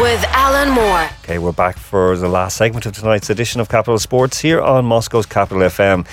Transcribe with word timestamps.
with 0.00 0.24
Alan 0.28 0.70
Moore. 0.70 1.08
Okay, 1.22 1.38
we're 1.38 1.52
back 1.52 1.76
for 1.76 2.16
the 2.16 2.28
last 2.28 2.56
segment 2.56 2.86
of 2.86 2.94
tonight's 2.94 3.28
edition 3.28 3.60
of 3.60 3.68
Capital 3.68 3.98
Sports 3.98 4.40
here 4.40 4.58
on 4.60 4.86
Moscow's 4.86 5.26
Capital 5.26 5.62
FM. 5.62 6.06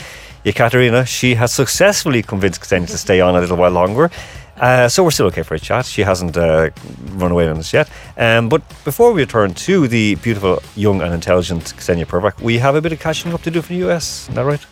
Yekaterina, 0.43 1.07
she 1.07 1.35
has 1.35 1.53
successfully 1.53 2.21
convinced 2.21 2.59
Ksenia 2.59 2.87
to 2.87 2.97
stay 2.97 3.21
on 3.21 3.35
a 3.37 3.39
little 3.39 3.55
while 3.55 3.71
longer. 3.71 4.09
Uh, 4.57 4.89
so 4.89 5.01
we're 5.01 5.11
still 5.11 5.27
okay 5.27 5.43
for 5.43 5.55
a 5.55 5.59
chat. 5.59 5.85
She 5.85 6.01
hasn't 6.01 6.35
uh, 6.35 6.71
run 7.11 7.31
away 7.31 7.47
on 7.47 7.57
us 7.57 7.71
yet. 7.71 7.89
Um, 8.17 8.49
but 8.49 8.61
before 8.83 9.13
we 9.13 9.21
return 9.21 9.53
to 9.53 9.87
the 9.87 10.15
beautiful, 10.15 10.61
young, 10.75 11.01
and 11.01 11.13
intelligent 11.13 11.63
Ksenia 11.63 12.05
Pervak, 12.05 12.41
we 12.41 12.57
have 12.57 12.75
a 12.75 12.81
bit 12.81 12.91
of 12.91 12.99
catching 12.99 13.33
up 13.33 13.41
to 13.43 13.51
do 13.51 13.61
from 13.61 13.77
the 13.79 13.89
US. 13.89 14.27
Is 14.27 14.35
that 14.35 14.43
right? 14.43 14.65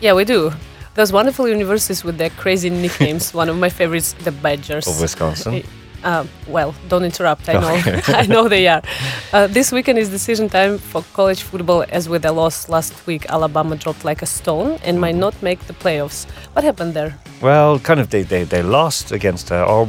Yeah, 0.00 0.14
we 0.14 0.24
do. 0.24 0.52
Those 0.94 1.12
wonderful 1.12 1.48
universities 1.48 2.02
with 2.02 2.16
their 2.16 2.30
crazy 2.30 2.70
nicknames. 2.84 3.34
One 3.34 3.50
of 3.50 3.58
my 3.58 3.68
favorites, 3.68 4.14
the 4.14 4.32
Badgers. 4.32 4.86
Of 4.86 5.02
Wisconsin. 5.02 5.64
Uh, 6.04 6.26
well, 6.46 6.74
don't 6.88 7.02
interrupt. 7.04 7.48
I 7.48 7.54
know, 7.54 8.00
I 8.08 8.26
know 8.26 8.46
they 8.46 8.68
are. 8.68 8.82
Uh, 9.32 9.46
this 9.46 9.72
weekend 9.72 9.98
is 9.98 10.10
decision 10.10 10.50
time 10.50 10.76
for 10.76 11.02
college 11.14 11.42
football. 11.42 11.84
As 11.88 12.08
with 12.10 12.22
the 12.22 12.32
loss 12.32 12.68
last 12.68 13.06
week, 13.06 13.24
Alabama 13.30 13.74
dropped 13.74 14.04
like 14.04 14.20
a 14.20 14.26
stone 14.26 14.78
and 14.84 15.00
might 15.00 15.14
not 15.14 15.34
make 15.42 15.60
the 15.66 15.72
playoffs. 15.72 16.26
What 16.52 16.62
happened 16.62 16.92
there? 16.92 17.18
Well, 17.44 17.78
kind 17.78 18.00
of 18.00 18.08
they 18.08 18.22
they, 18.22 18.44
they 18.44 18.62
lost 18.62 19.12
against 19.12 19.52
uh, 19.52 19.84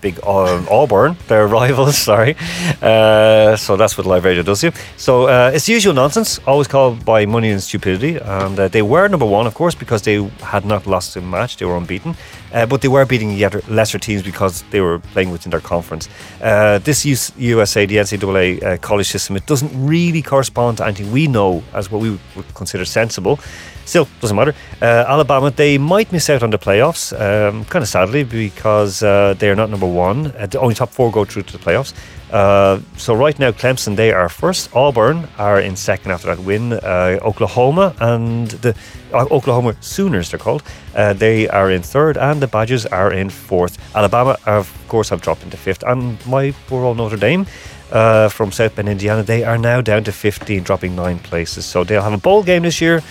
big 0.00 0.20
Au- 0.22 0.64
Auburn, 0.70 1.16
their 1.26 1.48
rivals. 1.48 1.98
Sorry, 2.10 2.36
uh, 2.80 3.56
so 3.56 3.76
that's 3.76 3.98
what 3.98 4.06
live 4.06 4.24
radio 4.24 4.44
does 4.44 4.62
you. 4.62 4.70
So 4.96 5.26
uh, 5.26 5.50
it's 5.52 5.68
usual 5.68 5.94
nonsense, 5.94 6.38
always 6.46 6.68
called 6.68 7.04
by 7.04 7.26
money 7.26 7.50
and 7.50 7.60
stupidity. 7.60 8.18
And 8.18 8.56
uh, 8.56 8.68
they 8.68 8.82
were 8.82 9.08
number 9.08 9.26
one, 9.26 9.48
of 9.48 9.54
course, 9.54 9.74
because 9.74 10.02
they 10.02 10.22
had 10.42 10.64
not 10.64 10.86
lost 10.86 11.16
a 11.16 11.20
match; 11.20 11.56
they 11.56 11.66
were 11.66 11.76
unbeaten. 11.76 12.14
Uh, 12.52 12.66
but 12.66 12.82
they 12.82 12.88
were 12.88 13.04
beating 13.04 13.36
lesser 13.68 13.98
teams 13.98 14.22
because 14.22 14.62
they 14.70 14.80
were 14.80 15.00
playing 15.12 15.32
within 15.32 15.50
their 15.50 15.60
conference. 15.60 16.08
Uh, 16.40 16.78
this 16.78 17.04
US, 17.04 17.32
USA, 17.36 17.84
the 17.84 17.96
NCAA 17.96 18.80
college 18.80 19.08
system, 19.08 19.36
it 19.36 19.46
doesn't 19.46 19.72
really 19.74 20.22
correspond 20.22 20.76
to 20.76 20.84
anything 20.84 21.10
we 21.10 21.26
know 21.26 21.64
as 21.72 21.90
what 21.90 22.00
we 22.00 22.10
would 22.36 22.54
consider 22.54 22.84
sensible. 22.84 23.40
Still, 23.84 24.08
doesn't 24.20 24.36
matter. 24.36 24.54
Uh, 24.80 25.04
Alabama, 25.06 25.50
they 25.50 25.76
might 25.78 26.10
miss 26.10 26.30
out 26.30 26.42
on 26.42 26.50
the 26.50 26.58
playoffs, 26.58 27.12
um, 27.12 27.64
kind 27.66 27.82
of 27.82 27.88
sadly, 27.88 28.24
because 28.24 29.02
uh, 29.02 29.34
they 29.38 29.50
are 29.50 29.54
not 29.54 29.68
number 29.70 29.86
one. 29.86 30.32
Uh, 30.38 30.46
the 30.46 30.58
only 30.58 30.74
top 30.74 30.90
four 30.90 31.10
go 31.10 31.24
through 31.24 31.42
to 31.42 31.52
the 31.52 31.58
playoffs. 31.58 31.92
Uh, 32.32 32.80
so 32.96 33.14
right 33.14 33.38
now, 33.38 33.50
Clemson 33.52 33.94
they 33.94 34.10
are 34.10 34.28
first. 34.28 34.74
Auburn 34.74 35.28
are 35.38 35.60
in 35.60 35.76
second 35.76 36.10
after 36.12 36.34
that 36.34 36.42
win. 36.42 36.72
Uh, 36.72 37.18
Oklahoma 37.22 37.94
and 38.00 38.48
the 38.62 38.74
uh, 39.12 39.26
Oklahoma 39.30 39.76
Sooners 39.80 40.30
they're 40.30 40.38
called. 40.38 40.62
They 40.94 41.48
are 41.48 41.70
in 41.70 41.82
third, 41.82 42.16
and 42.16 42.40
the 42.40 42.48
Badgers 42.48 42.86
are 42.86 43.12
in 43.12 43.30
fourth. 43.30 43.78
Alabama, 43.94 44.36
of 44.46 44.72
course, 44.88 45.10
have 45.10 45.20
dropped 45.20 45.42
into 45.44 45.56
fifth, 45.56 45.84
and 45.86 46.24
my 46.26 46.52
poor 46.66 46.84
old 46.84 46.96
Notre 46.96 47.18
Dame. 47.18 47.46
Uh, 47.92 48.28
from 48.28 48.50
South 48.50 48.74
Bend, 48.74 48.88
Indiana, 48.88 49.22
they 49.22 49.44
are 49.44 49.58
now 49.58 49.80
down 49.80 50.02
to 50.02 50.10
15, 50.10 50.64
dropping 50.64 50.96
nine 50.96 51.18
places. 51.20 51.64
So 51.64 51.84
they'll 51.84 52.02
have 52.02 52.12
a 52.12 52.18
bowl 52.18 52.42
game 52.42 52.62
this 52.62 52.80
year, 52.80 53.02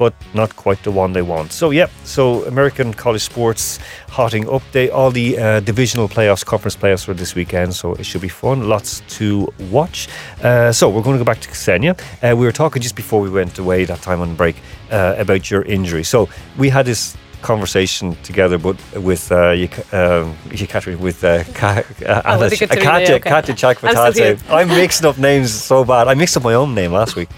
but 0.00 0.14
not 0.32 0.56
quite 0.56 0.82
the 0.82 0.90
one 0.90 1.12
they 1.12 1.20
want. 1.22 1.52
So 1.52 1.70
yeah, 1.70 1.88
so 2.04 2.42
American 2.46 2.94
college 2.94 3.20
sports 3.22 3.78
hotting 4.08 4.48
up. 4.48 4.62
They 4.72 4.88
all 4.88 5.10
the 5.10 5.38
uh, 5.38 5.60
divisional 5.60 6.08
playoffs, 6.08 6.42
conference 6.44 6.74
playoffs 6.74 7.04
for 7.04 7.12
this 7.14 7.34
weekend. 7.34 7.74
So 7.74 7.92
it 8.00 8.04
should 8.06 8.22
be 8.22 8.28
fun. 8.30 8.66
Lots 8.68 9.02
to 9.18 9.52
watch. 9.70 10.08
Uh, 10.42 10.72
so 10.72 10.88
we're 10.88 11.02
going 11.02 11.18
to 11.18 11.24
go 11.24 11.30
back 11.32 11.40
to 11.42 11.48
Ksenia. 11.50 11.92
Uh, 12.22 12.34
we 12.34 12.46
were 12.46 12.52
talking 12.62 12.80
just 12.80 12.96
before 12.96 13.20
we 13.20 13.28
went 13.28 13.58
away 13.58 13.84
that 13.84 14.00
time 14.00 14.22
on 14.22 14.34
break 14.36 14.56
uh, 14.90 15.16
about 15.18 15.50
your 15.50 15.62
injury. 15.64 16.02
So 16.02 16.28
we 16.56 16.70
had 16.70 16.86
this 16.86 17.14
conversation 17.42 18.16
together, 18.22 18.58
but 18.58 18.76
with 18.96 19.30
uh, 19.32 19.54
um, 19.92 20.34
with 21.00 21.24
uh, 21.24 21.44
Ka- 21.54 21.82
uh, 22.06 22.22
Oh, 22.24 22.32
Anna- 22.34 22.46
Ekaterina, 22.46 22.82
Katya, 22.84 23.08
yeah, 23.08 23.14
okay. 23.16 23.30
Katya 23.30 23.52
I'm 23.52 23.56
still 23.58 23.74
Chakvetadze. 23.74 24.14
here. 24.16 24.38
I'm 24.50 24.68
mixing 24.68 25.06
up 25.06 25.18
names 25.18 25.52
so 25.52 25.84
bad. 25.84 26.08
I 26.08 26.14
mixed 26.14 26.36
up 26.38 26.42
my 26.44 26.54
own 26.54 26.74
name 26.74 26.92
last 26.92 27.16
week. 27.16 27.28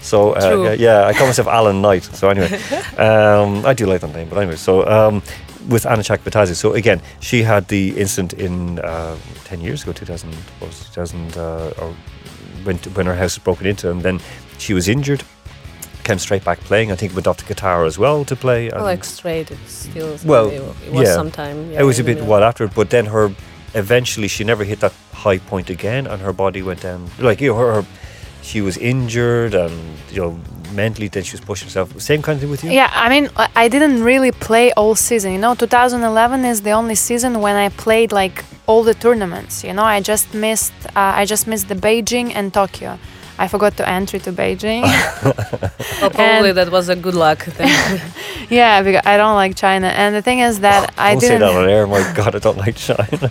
So 0.00 0.34
uh, 0.34 0.76
yeah, 0.78 1.06
I 1.06 1.12
call 1.12 1.26
myself 1.26 1.48
Alan 1.48 1.82
Knight. 1.82 2.04
So 2.04 2.28
anyway, 2.28 2.52
um, 2.96 3.64
I 3.66 3.74
do 3.74 3.86
like 3.86 4.00
that 4.00 4.14
name, 4.14 4.28
but 4.28 4.38
anyway, 4.38 4.56
so 4.56 4.86
um, 4.86 5.22
with 5.68 5.86
Anna 5.86 6.02
Chakvetadze. 6.02 6.54
So 6.56 6.72
again, 6.74 7.00
she 7.20 7.42
had 7.42 7.68
the 7.68 7.96
incident 7.98 8.32
in 8.34 8.78
uh, 8.80 9.16
ten 9.44 9.60
years 9.60 9.82
ago, 9.82 9.92
2000, 9.92 10.32
what 10.60 10.68
was 10.68 10.80
it, 10.82 10.84
2000, 10.94 11.36
uh, 11.36 11.72
or 11.80 11.94
when 12.64 12.76
when 12.94 13.06
her 13.06 13.14
house 13.14 13.36
was 13.36 13.44
broken 13.44 13.66
into, 13.66 13.90
and 13.90 14.02
then 14.02 14.20
she 14.58 14.74
was 14.74 14.88
injured. 14.88 15.22
Came 16.04 16.18
straight 16.18 16.44
back 16.44 16.60
playing. 16.60 16.90
I 16.90 16.96
think 16.96 17.14
went 17.14 17.26
off 17.26 17.36
to 17.38 17.54
Qatar 17.54 17.86
as 17.86 17.98
well 17.98 18.24
to 18.24 18.36
play. 18.36 18.68
Well, 18.68 18.76
and- 18.76 18.84
like 18.84 19.04
straight, 19.04 19.50
it's 19.50 19.72
still. 19.72 20.18
Well, 20.24 20.48
it, 20.48 20.92
was 20.92 21.08
yeah. 21.08 21.14
some 21.14 21.30
time. 21.30 21.70
Yeah, 21.72 21.80
it 21.80 21.84
was 21.84 21.98
a 21.98 22.04
bit 22.04 22.22
while 22.24 22.44
after, 22.44 22.66
but 22.66 22.90
then 22.90 23.06
her 23.06 23.34
eventually 23.74 24.28
she 24.28 24.42
never 24.44 24.64
hit 24.64 24.80
that 24.80 24.94
high 25.12 25.38
point 25.38 25.68
again, 25.68 26.06
and 26.06 26.22
her 26.22 26.32
body 26.32 26.62
went 26.62 26.80
down. 26.80 27.10
Like 27.18 27.40
you 27.40 27.52
know, 27.52 27.58
her, 27.58 27.82
her 27.82 27.86
she 28.42 28.60
was 28.60 28.76
injured, 28.78 29.54
and 29.54 29.72
you 30.10 30.20
know, 30.22 30.38
mentally 30.74 31.08
then 31.08 31.22
she 31.22 31.32
was 31.32 31.40
pushing 31.40 31.66
herself. 31.68 31.98
Same 32.00 32.22
kind 32.22 32.36
of 32.36 32.40
thing 32.42 32.50
with 32.50 32.64
you. 32.64 32.70
Yeah, 32.70 32.90
I 32.94 33.08
mean, 33.08 33.28
I- 33.36 33.48
I 33.64 33.68
didn't 33.68 34.02
really 34.02 34.32
play 34.32 34.72
all 34.72 34.94
season. 34.94 35.32
You 35.32 35.38
know, 35.38 35.54
2011 35.54 36.44
is 36.44 36.62
the 36.62 36.70
only 36.72 36.94
season 36.94 37.40
when 37.40 37.56
I 37.56 37.68
played 37.70 38.12
like 38.12 38.44
all 38.66 38.82
the 38.82 38.94
tournaments. 38.94 39.64
You 39.64 39.72
know, 39.72 39.84
I 39.84 40.00
just 40.00 40.32
missed, 40.34 40.72
uh, 40.96 41.20
I 41.20 41.24
just 41.24 41.46
missed 41.46 41.68
the 41.68 41.74
Beijing 41.74 42.32
and 42.34 42.52
Tokyo. 42.52 42.98
I 43.40 43.46
forgot 43.48 43.76
to 43.76 43.88
enter 43.88 44.18
to 44.18 44.32
Beijing. 44.32 44.82
Well, 46.00 46.10
probably 46.10 46.50
and- 46.50 46.58
that 46.58 46.70
was 46.70 46.88
a 46.88 46.96
good 46.96 47.14
luck. 47.14 47.42
thing. 47.42 47.68
yeah, 48.50 48.82
because 48.82 49.02
I 49.04 49.16
don't 49.16 49.34
like 49.34 49.56
China. 49.56 49.88
And 49.88 50.14
the 50.14 50.22
thing 50.22 50.38
is 50.40 50.60
that 50.60 50.92
I 50.96 51.12
Don't 51.12 51.20
say 51.20 51.28
didn't. 51.38 51.40
that 51.40 51.56
on 51.56 51.68
air. 51.68 51.86
My 51.86 52.02
God, 52.14 52.34
I 52.36 52.38
don't 52.38 52.56
like 52.58 52.76
China. 52.76 53.30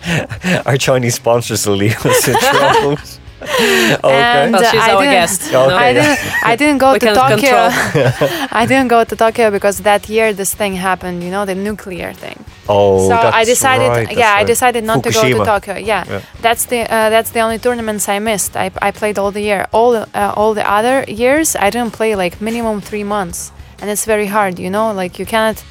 Our 0.66 0.78
Chinese 0.78 1.16
sponsors 1.16 1.66
will 1.68 1.76
leave 1.78 2.06
us 2.06 2.28
in 2.28 2.36
trouble. 2.40 2.98
okay. 3.42 4.00
And, 4.04 4.54
well, 4.54 4.64
uh, 4.64 4.72
she's 4.72 4.82
I 4.82 4.94
our 4.94 5.02
didn't- 5.02 5.14
guest. 5.14 5.42
Okay. 5.54 5.76
I 5.88 5.94
didn't. 5.94 6.20
I 6.52 6.56
didn't 6.56 6.78
go 6.80 6.98
to 7.04 7.08
Tokyo. 7.14 7.58
I 8.62 8.66
didn't 8.68 8.88
go 8.88 9.04
to 9.04 9.16
Tokyo 9.16 9.52
because 9.52 9.78
that 9.90 10.10
year 10.10 10.34
this 10.34 10.54
thing 10.54 10.74
happened. 10.76 11.24
You 11.24 11.30
know, 11.32 11.46
the 11.46 11.56
nuclear 11.56 12.14
thing. 12.14 12.38
oh, 12.68 13.04
so 13.04 13.10
that's 13.10 13.36
I 13.36 13.44
decided, 13.46 13.88
right, 13.90 14.08
that's 14.08 14.18
yeah, 14.20 14.34
I 14.42 14.44
decided 14.44 14.84
not 14.84 15.04
to 15.04 15.12
go 15.12 15.22
to 15.24 15.46
Tokyo. 15.46 15.76
Yeah, 15.78 16.04
Yeah. 16.08 16.22
that's 16.42 16.66
the 16.66 16.82
uh, 16.82 17.10
that's 17.10 17.32
the 17.32 17.42
only 17.42 17.60
tournaments 17.60 18.10
I 18.10 18.20
missed. 18.20 18.56
I, 18.58 18.72
I 18.82 18.92
played 18.92 19.18
all 19.20 19.32
the 19.32 19.42
year. 19.42 19.68
All 19.72 19.92
the, 19.92 20.04
uh, 20.14 20.34
all 20.40 20.54
the 20.54 20.68
other 20.78 21.06
years 21.08 21.56
I 21.56 21.70
didn't 21.70 21.94
play 21.94 22.16
like 22.16 22.42
minimum 22.42 22.82
three 22.82 23.04
months, 23.06 23.52
and 23.80 23.90
it's 23.90 24.06
very 24.06 24.28
hard. 24.28 24.58
You 24.60 24.70
know, 24.70 24.92
like 25.02 25.20
you 25.20 25.26
cannot 25.26 25.64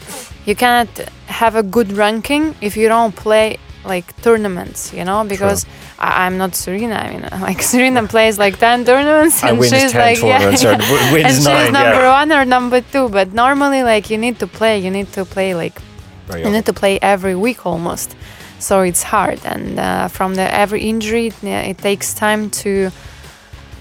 you 0.47 0.55
cannot 0.55 0.89
have 1.27 1.57
a 1.57 1.63
good 1.63 1.91
ranking 1.93 2.55
if 2.61 2.77
you 2.77 2.89
don't 2.89 3.15
play 3.17 3.59
like 3.87 4.21
tournaments. 4.23 4.93
You 4.93 5.05
know, 5.05 5.25
because 5.25 5.67
I, 5.99 6.27
I'm 6.27 6.37
not 6.39 6.55
Serena. 6.55 6.97
I 6.97 7.11
mean, 7.11 7.23
like 7.41 7.63
Serena 7.63 8.07
plays 8.07 8.39
like 8.39 8.59
ten 8.59 8.85
tournaments, 8.85 9.43
and 9.43 9.63
she's 9.63 9.93
10 9.93 10.01
like 10.01 10.23
yeah, 10.23 10.49
and 10.49 10.59
she's 10.59 11.45
nine, 11.45 11.73
number 11.73 12.03
yeah. 12.03 12.21
one 12.21 12.33
or 12.33 12.45
number 12.45 12.81
two. 12.81 13.09
But 13.09 13.33
normally, 13.33 13.83
like 13.83 14.11
you 14.11 14.19
need 14.19 14.39
to 14.41 14.47
play. 14.47 14.79
You 14.79 14.91
need 14.91 15.13
to 15.13 15.25
play 15.25 15.55
like 15.55 15.81
Very 16.27 16.41
you 16.41 16.47
often. 16.47 16.53
need 16.53 16.67
to 16.67 16.73
play 16.73 16.99
every 17.01 17.35
week 17.35 17.65
almost 17.67 18.17
so 18.59 18.81
it's 18.81 19.03
hard 19.03 19.39
and 19.45 19.79
uh, 19.79 20.09
from 20.09 20.35
the 20.35 20.55
every 20.55 20.81
injury 20.83 21.27
it, 21.27 21.45
it 21.45 21.79
takes 21.79 22.15
time 22.15 22.49
to 22.49 22.91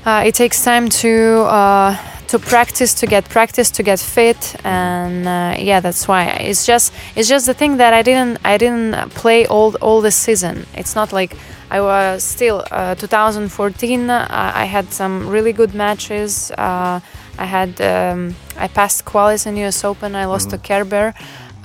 uh, 0.05 0.23
it 0.25 0.35
takes 0.35 0.63
time 0.63 0.89
to 0.89 1.41
uh, 1.47 1.97
to 2.27 2.39
practice 2.39 2.93
to 2.93 3.05
get 3.07 3.29
practice 3.29 3.69
to 3.71 3.83
get 3.83 3.99
fit 3.99 4.55
and 4.65 5.27
uh, 5.27 5.55
yeah 5.59 5.79
that's 5.79 6.07
why 6.07 6.25
it's 6.25 6.65
just 6.65 6.93
it's 7.15 7.27
just 7.27 7.45
the 7.45 7.53
thing 7.53 7.77
that 7.77 7.93
I 7.93 8.01
didn't 8.01 8.39
I 8.43 8.57
didn't 8.57 9.11
play 9.11 9.45
all 9.45 9.75
all 9.81 10.01
the 10.01 10.11
season 10.11 10.65
it's 10.73 10.95
not 10.95 11.13
like 11.13 11.35
I 11.69 11.81
was 11.81 12.23
still 12.23 12.63
uh, 12.71 12.95
2014 12.95 14.09
uh, 14.09 14.27
I 14.29 14.65
had 14.65 14.91
some 14.91 15.27
really 15.27 15.53
good 15.53 15.73
matches 15.73 16.51
uh, 16.51 16.99
I 17.37 17.45
had 17.45 17.81
um, 17.81 18.35
I 18.57 18.67
passed 18.67 19.05
qualis 19.05 19.45
in 19.45 19.57
US 19.57 19.83
Open 19.83 20.15
I 20.15 20.25
lost 20.25 20.49
to 20.51 20.57
Kerber 20.57 21.13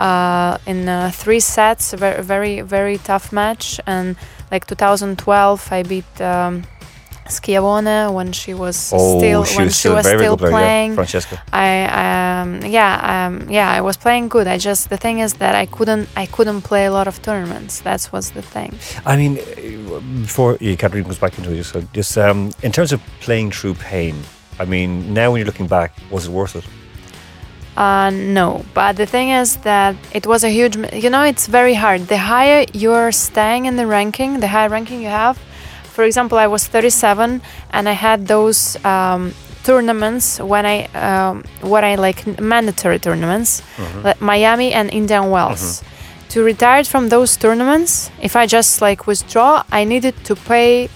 uh, 0.01 0.57
in 0.67 0.89
uh, 0.89 1.11
three 1.13 1.41
sets. 1.41 1.93
Very, 1.93 2.23
very, 2.23 2.61
very 2.63 2.99
tough 2.99 3.33
match. 3.33 3.79
And 3.87 4.17
like 4.51 4.67
2012, 4.67 5.73
I 5.73 5.83
beat 5.83 6.21
um, 6.21 6.65
Schiavone 7.31 8.13
when 8.15 8.33
she 8.33 8.53
was 8.55 8.93
Oh, 8.93 9.19
still 9.19 9.45
she 9.45 9.57
when 9.57 9.67
was 9.67 9.75
she 9.75 9.79
still 9.81 9.95
was 9.95 10.07
still 10.07 10.37
good 10.37 10.39
player, 10.39 10.51
yeah, 10.53 10.59
playing. 10.59 10.95
Francesca. 10.95 11.43
I 11.53 11.69
um, 12.41 12.63
yeah 12.65 13.27
um, 13.27 13.49
yeah 13.51 13.71
I 13.71 13.81
was 13.81 13.97
playing 13.97 14.29
good. 14.29 14.47
I 14.47 14.59
just 14.59 14.91
the 14.91 14.97
thing 14.97 15.19
is 15.21 15.35
that 15.35 15.55
I 15.55 15.67
couldn't 15.67 16.09
I 16.17 16.27
couldn't 16.27 16.63
play 16.63 16.87
a 16.87 16.93
lot 16.93 17.07
of 17.09 17.21
tournaments. 17.23 17.81
That 17.81 18.09
was 18.13 18.31
the 18.31 18.43
thing. 18.43 18.71
I 19.07 19.17
mean, 19.17 19.35
before 20.23 20.57
Catherine 20.79 21.05
goes 21.05 21.19
back 21.19 21.39
into 21.39 21.53
it, 21.53 21.57
just, 21.57 21.77
uh, 21.77 21.83
just 21.93 22.19
um, 22.19 22.51
in 22.63 22.73
terms 22.73 22.93
of 22.93 23.01
playing 23.21 23.51
through 23.53 23.75
pain, 23.75 24.15
I 24.59 24.65
mean, 24.65 25.15
now 25.15 25.31
when 25.31 25.39
you're 25.41 25.47
looking 25.47 25.69
back, 25.69 25.91
was 26.11 26.27
it 26.27 26.31
worth 26.33 26.57
it? 26.57 26.65
Uh, 27.77 28.11
no, 28.11 28.65
but 28.75 28.97
the 28.97 29.07
thing 29.07 29.31
is 29.31 29.57
that 29.59 29.95
it 30.13 30.27
was 30.27 30.45
a 30.45 30.49
huge. 30.51 30.77
You 30.93 31.09
know, 31.09 31.23
it's 31.23 31.47
very 31.47 31.75
hard. 31.75 32.09
The 32.09 32.19
higher 32.19 32.67
you're 32.75 33.13
staying 33.13 33.67
in 33.67 33.77
the 33.77 33.87
ranking, 33.87 34.41
the 34.41 34.49
higher 34.49 34.69
ranking 34.69 35.01
you 35.01 35.09
have. 35.09 35.39
For 35.91 36.05
example, 36.05 36.39
I 36.39 36.47
was 36.47 36.67
37, 36.67 37.43
and 37.73 37.89
I 37.89 37.93
had 37.93 38.27
those 38.27 38.83
um, 38.85 39.33
tournaments 39.65 40.41
when 40.41 40.65
I, 40.67 40.85
um, 40.95 41.45
what 41.61 41.85
I 41.85 41.97
like 41.97 42.41
mandatory 42.41 42.99
tournaments, 42.99 43.63
like 44.05 44.21
Miami 44.21 44.73
and 44.73 44.91
Indian 44.93 45.31
Wells. 45.31 45.83
To 46.31 46.45
retire 46.45 46.85
from 46.85 47.09
those 47.09 47.37
tournaments, 47.37 48.11
if 48.23 48.37
I 48.37 48.47
just 48.47 48.81
like 48.81 49.07
withdraw, 49.07 49.65
I 49.73 49.85
needed 49.85 50.15
to 50.25 50.37
pay 50.37 50.89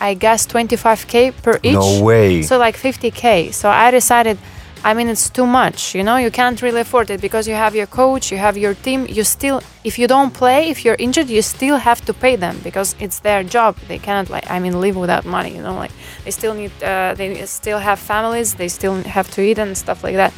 I 0.00 0.14
guess 0.14 0.46
25k 0.46 1.42
per 1.42 1.60
each. 1.62 1.74
No 1.74 2.02
way. 2.02 2.42
So 2.42 2.56
like 2.58 2.76
50k. 2.76 3.52
So 3.52 3.68
I 3.68 3.90
decided, 3.90 4.38
I 4.82 4.94
mean, 4.94 5.08
it's 5.08 5.28
too 5.28 5.46
much. 5.46 5.94
You 5.94 6.02
know, 6.02 6.16
you 6.16 6.30
can't 6.30 6.60
really 6.62 6.80
afford 6.80 7.10
it 7.10 7.20
because 7.20 7.46
you 7.46 7.54
have 7.54 7.76
your 7.76 7.86
coach, 7.86 8.32
you 8.32 8.38
have 8.38 8.56
your 8.56 8.74
team. 8.74 9.06
You 9.08 9.24
still, 9.24 9.62
if 9.84 9.98
you 9.98 10.06
don't 10.06 10.32
play, 10.32 10.70
if 10.70 10.84
you're 10.84 10.96
injured, 10.98 11.28
you 11.28 11.42
still 11.42 11.76
have 11.76 12.00
to 12.06 12.14
pay 12.14 12.36
them 12.36 12.58
because 12.64 12.96
it's 12.98 13.18
their 13.18 13.44
job. 13.44 13.76
They 13.88 13.98
cannot 13.98 14.30
like, 14.30 14.50
I 14.50 14.58
mean, 14.58 14.80
live 14.80 14.96
without 14.96 15.26
money. 15.26 15.54
You 15.54 15.62
know, 15.62 15.74
like 15.74 15.92
they 16.24 16.30
still 16.30 16.54
need, 16.54 16.72
uh, 16.82 17.14
they 17.14 17.44
still 17.44 17.78
have 17.78 17.98
families. 17.98 18.54
They 18.54 18.68
still 18.68 18.94
have 19.02 19.30
to 19.32 19.42
eat 19.42 19.58
and 19.58 19.76
stuff 19.76 20.02
like 20.02 20.16
that. 20.16 20.32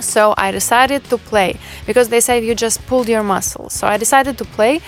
So 0.00 0.34
I 0.36 0.50
decided 0.52 1.04
to 1.04 1.18
play 1.18 1.58
because 1.86 2.08
they 2.08 2.20
said 2.20 2.44
you 2.44 2.54
just 2.54 2.86
pulled 2.86 3.08
your 3.08 3.22
muscles. 3.22 3.72
So 3.72 3.86
I 3.86 3.96
decided 3.96 4.38
to 4.38 4.44
play, 4.44 4.80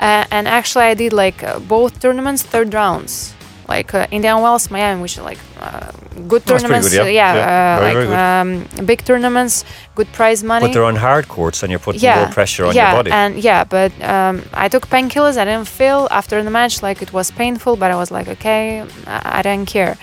uh, 0.00 0.24
and 0.30 0.48
actually 0.48 0.84
I 0.84 0.94
did 0.94 1.12
like 1.12 1.42
uh, 1.42 1.60
both 1.60 2.00
tournaments, 2.00 2.42
third 2.42 2.74
rounds, 2.74 3.34
like 3.68 3.94
uh, 3.94 4.06
Indian 4.10 4.40
Wells, 4.40 4.70
Miami, 4.70 5.02
which 5.02 5.18
are 5.18 5.24
like 5.30 5.38
uh, 5.60 5.90
good 6.26 6.44
tournaments. 6.46 6.88
good, 6.90 7.12
yeah. 7.12 7.32
uh, 7.32 7.36
Yeah, 7.36 7.78
very, 7.92 8.06
like 8.06 8.18
um, 8.18 8.86
big 8.86 9.04
tournaments, 9.04 9.64
good 9.94 10.10
prize 10.12 10.42
money. 10.42 10.66
but 10.66 10.72
they're 10.72 10.84
on 10.84 10.96
hard 10.96 11.28
courts 11.28 11.62
and 11.62 11.70
you're 11.70 11.78
putting 11.78 12.00
yeah, 12.00 12.20
more 12.24 12.32
pressure 12.32 12.64
on 12.66 12.74
yeah, 12.74 12.90
your 12.92 12.98
body. 12.98 13.10
and 13.10 13.38
yeah, 13.44 13.64
but 13.64 13.92
um, 14.02 14.42
I 14.54 14.68
took 14.68 14.88
painkillers. 14.88 15.36
I 15.36 15.44
didn't 15.44 15.68
feel 15.68 16.08
after 16.10 16.42
the 16.42 16.50
match 16.50 16.82
like 16.82 17.02
it 17.02 17.12
was 17.12 17.30
painful, 17.30 17.76
but 17.76 17.90
I 17.90 17.96
was 17.96 18.10
like, 18.10 18.28
okay, 18.28 18.84
I, 19.06 19.38
I 19.38 19.42
don't 19.42 19.66
care. 19.66 19.96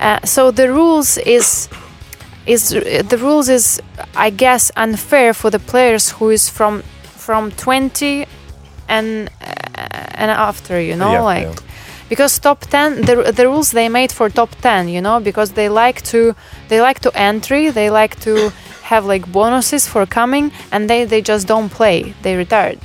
Uh, 0.00 0.18
so 0.24 0.50
the 0.50 0.68
rules 0.72 1.18
is 1.18 1.68
is 2.46 2.70
the 2.70 3.18
rules 3.20 3.48
is 3.48 3.80
I 4.16 4.30
guess 4.30 4.72
unfair 4.76 5.32
for 5.34 5.50
the 5.50 5.58
players 5.60 6.10
who 6.10 6.30
is 6.30 6.48
from 6.48 6.82
from 7.04 7.52
20 7.52 8.26
and 8.88 9.28
uh, 9.40 10.18
and 10.22 10.30
after, 10.30 10.80
you 10.80 10.96
know, 10.96 11.12
Yeah, 11.12 11.20
like 11.22 11.44
yeah. 11.44 11.71
Because 12.12 12.38
top 12.38 12.60
10 12.66 13.06
the, 13.08 13.32
the 13.38 13.44
rules 13.46 13.70
they 13.70 13.88
made 13.88 14.12
for 14.12 14.28
top 14.28 14.50
10 14.60 14.88
you 14.88 15.00
know 15.00 15.18
because 15.18 15.52
they 15.52 15.68
like 15.70 16.02
to 16.02 16.34
they 16.68 16.78
like 16.88 17.00
to 17.00 17.10
entry 17.14 17.70
they 17.70 17.88
like 17.88 18.14
to 18.20 18.52
have 18.82 19.06
like 19.06 19.24
bonuses 19.32 19.88
for 19.92 20.04
coming 20.04 20.52
and 20.72 20.90
they 20.90 21.06
they 21.06 21.22
just 21.22 21.46
don't 21.46 21.70
play 21.70 22.12
they 22.22 22.36
retired 22.36 22.78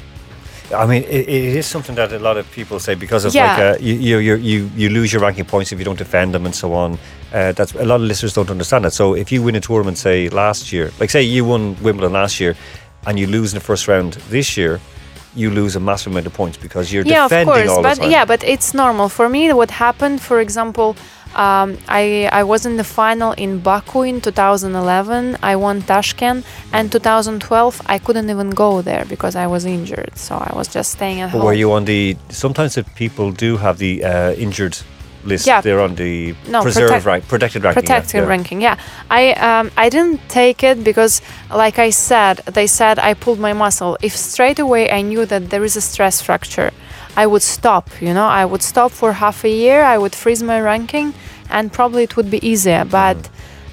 I 0.83 0.85
mean, 0.85 1.03
it, 1.03 1.29
it 1.29 1.55
is 1.55 1.65
something 1.65 1.95
that 1.95 2.11
a 2.11 2.19
lot 2.19 2.35
of 2.35 2.45
people 2.51 2.77
say 2.79 2.93
because 2.95 3.23
of 3.23 3.33
Yeah. 3.33 3.47
like 3.47 3.59
uh, 3.59 3.77
you, 3.79 3.93
you 4.07 4.17
you 4.27 4.35
you 4.35 4.69
you 4.81 4.89
lose 4.89 5.13
your 5.13 5.21
ranking 5.21 5.45
points 5.45 5.71
if 5.71 5.79
you 5.79 5.85
don't 5.85 5.97
defend 5.97 6.33
them 6.33 6.45
and 6.45 6.53
so 6.53 6.73
on. 6.73 6.89
Uh, 7.33 7.53
that's 7.57 7.73
a 7.75 7.85
lot 7.85 7.95
of 8.01 8.01
listeners 8.01 8.33
don't 8.33 8.51
understand 8.51 8.83
that. 8.83 8.93
So 8.93 9.15
if 9.15 9.31
you 9.31 9.41
win 9.45 9.55
a 9.55 9.61
tournament, 9.61 9.97
say 9.97 10.27
last 10.43 10.73
year, 10.73 10.91
like 10.99 11.09
say 11.09 11.21
you 11.23 11.45
won 11.45 11.61
Wimbledon 11.81 12.11
last 12.11 12.41
year, 12.41 12.53
and 13.05 13.17
you 13.17 13.27
lose 13.27 13.53
in 13.53 13.59
the 13.59 13.65
first 13.65 13.87
round 13.87 14.13
this 14.29 14.57
year, 14.57 14.79
you 15.41 15.49
lose 15.61 15.73
a 15.75 15.79
massive 15.79 16.11
amount 16.11 16.25
of 16.25 16.33
points 16.41 16.57
because 16.65 16.85
you're 16.91 17.05
yeah 17.05 17.25
of 17.25 17.29
defending 17.29 17.53
course 17.53 17.69
all 17.69 17.83
but 17.83 17.95
the 17.95 18.01
time. 18.01 18.11
yeah 18.15 18.25
but 18.25 18.41
it's 18.43 18.73
normal 18.83 19.07
for 19.17 19.27
me 19.35 19.41
what 19.53 19.71
happened 19.85 20.17
for 20.29 20.37
example 20.45 20.89
um, 21.35 21.77
I, 21.87 22.27
I 22.31 22.43
was 22.43 22.65
in 22.65 22.77
the 22.77 22.83
final 22.83 23.33
in 23.33 23.59
Baku 23.59 24.01
in 24.01 24.21
2011. 24.21 25.37
I 25.43 25.55
won 25.55 25.81
Tashkent, 25.81 26.43
and 26.73 26.91
2012 26.91 27.81
I 27.85 27.99
couldn't 27.99 28.29
even 28.29 28.49
go 28.51 28.81
there 28.81 29.05
because 29.05 29.35
I 29.35 29.45
was 29.45 29.63
injured. 29.65 30.17
So 30.17 30.35
I 30.35 30.51
was 30.55 30.67
just 30.67 30.91
staying 30.93 31.19
at 31.21 31.31
But 31.31 31.39
home. 31.39 31.45
were 31.45 31.53
you 31.53 31.71
on 31.73 31.85
the? 31.85 32.17
Sometimes 32.29 32.77
if 32.77 32.85
people 32.95 33.31
do 33.31 33.57
have 33.57 33.77
the 33.77 34.03
uh, 34.03 34.31
injured 34.33 34.77
list, 35.25 35.45
Yeah. 35.47 35.61
they're 35.61 35.81
on 35.81 35.95
the 35.95 36.35
No, 36.47 36.61
protect- 36.63 37.05
rank, 37.05 37.27
protected 37.27 37.63
ranking. 37.63 37.83
yeah, 37.83 37.87
protected 37.95 38.21
yeah. 38.23 38.27
ranking 38.29 38.61
yeah. 38.61 38.75
I 39.09 39.33
um, 39.33 39.71
i 39.77 39.89
didn't 39.89 40.19
take 40.29 40.63
it 40.63 40.83
because 40.83 41.21
like 41.63 41.77
i 41.79 41.89
said 41.91 42.37
they 42.57 42.67
said 42.67 42.99
i 42.99 43.13
pulled 43.13 43.39
my 43.39 43.53
muscle. 43.53 43.97
If 44.01 44.15
straight 44.15 44.59
away 44.59 44.83
i 44.91 45.01
knew 45.01 45.25
that 45.25 45.49
there 45.51 45.63
is 45.63 45.75
a 45.75 45.81
stress 45.81 46.21
fracture 46.21 46.71
i 47.15 47.25
would 47.25 47.41
stop 47.57 47.85
you 48.01 48.13
know? 48.13 48.27
I 48.41 48.45
would 48.45 48.61
stop 48.63 48.91
for 48.91 49.13
half 49.13 49.43
a 49.43 49.49
year 49.49 49.79
i 49.83 49.97
would 49.97 50.15
freeze 50.15 50.41
my 50.43 50.59
ranking 50.61 51.13
and 51.49 51.71
probably 51.71 52.03
it 52.03 52.15
would 52.17 52.29
be 52.29 52.39
easier 52.51 52.83
but 52.85 53.17